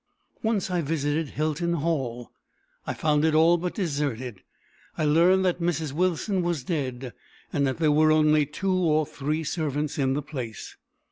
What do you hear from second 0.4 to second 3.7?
Once I visited Hilton Hall. I found it all